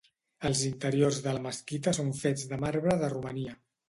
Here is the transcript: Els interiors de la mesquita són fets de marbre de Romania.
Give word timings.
Els 0.47 0.61
interiors 0.69 1.19
de 1.25 1.33
la 1.35 1.41
mesquita 1.43 1.93
són 1.97 2.09
fets 2.21 2.47
de 2.55 2.59
marbre 2.65 2.97
de 3.05 3.11
Romania. 3.13 3.55